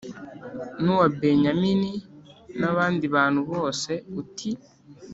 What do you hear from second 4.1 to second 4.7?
uti